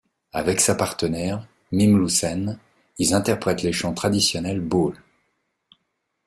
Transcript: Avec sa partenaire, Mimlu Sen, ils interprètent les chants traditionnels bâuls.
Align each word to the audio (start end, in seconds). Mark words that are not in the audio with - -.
Avec 0.33 0.61
sa 0.61 0.73
partenaire, 0.73 1.45
Mimlu 1.71 2.09
Sen, 2.09 2.57
ils 2.97 3.13
interprètent 3.13 3.61
les 3.61 3.71
chants 3.71 3.93
traditionnels 3.93 4.59
bâuls. 4.59 4.97